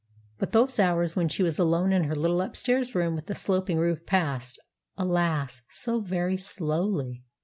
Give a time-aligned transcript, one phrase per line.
[0.39, 3.77] But those hours when she was alone in her little upstairs room with the sloping
[3.77, 4.57] roof passed,
[4.97, 5.61] alas!
[5.69, 7.23] so very slowly.